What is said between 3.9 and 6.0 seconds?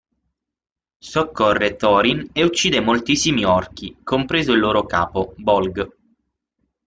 compreso il loro capo, Bolg.